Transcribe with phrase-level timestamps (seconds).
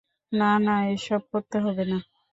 [0.31, 1.97] না, না, এসব করতে হবে না।